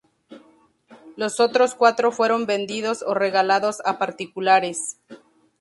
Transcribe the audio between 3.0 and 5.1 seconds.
o regalados a particulares.